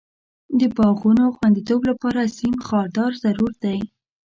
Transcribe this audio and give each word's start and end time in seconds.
د 0.59 0.61
باغونو 0.77 1.25
خوندیتوب 1.35 1.81
لپاره 1.89 2.21
سیم 2.39 2.55
خاردار 2.67 3.11
ضرور 3.23 3.51
دی. 3.63 3.77